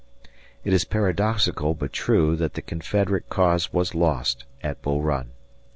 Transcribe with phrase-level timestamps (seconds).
[0.63, 5.29] It is paradoxical but true that the Confederate cause was lost at Bull Run.